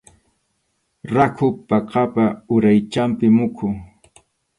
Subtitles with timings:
[1.15, 3.67] Rakhu phakapa uraychanpi muqu.